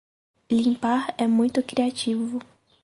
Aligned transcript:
Limpar 0.49 1.13
é 1.15 1.27
muito 1.27 1.61
criativo. 1.61 2.39